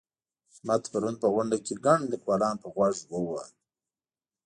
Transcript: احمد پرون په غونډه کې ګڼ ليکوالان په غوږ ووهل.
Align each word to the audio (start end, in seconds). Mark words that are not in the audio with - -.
احمد 0.51 0.83
پرون 0.91 1.15
په 1.21 1.27
غونډه 1.33 1.57
کې 1.65 1.73
ګڼ 1.85 1.99
ليکوالان 2.11 2.55
په 2.63 2.67
غوږ 2.75 2.95
ووهل. 3.11 3.51